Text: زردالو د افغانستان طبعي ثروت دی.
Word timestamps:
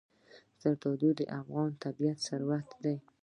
زردالو 0.61 1.09
د 1.19 1.21
افغانستان 1.41 1.81
طبعي 1.83 2.11
ثروت 2.25 2.67
دی. 2.83 2.95